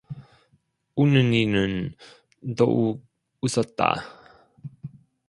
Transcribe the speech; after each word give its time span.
웃는 0.95 1.31
이는 1.31 1.93
더욱 2.57 3.05
웃었다 3.39 4.01